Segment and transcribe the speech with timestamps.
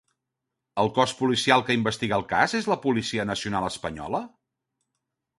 [0.83, 4.23] El cos policial que investiga el cas és la Policia Nacional Espanyola?